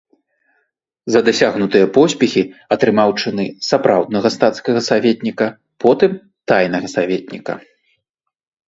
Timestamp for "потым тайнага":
5.87-6.87